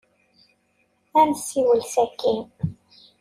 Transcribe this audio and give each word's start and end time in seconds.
Ad 1.19 1.25
nessiwel 1.29 1.81
sakkin. 1.93 2.39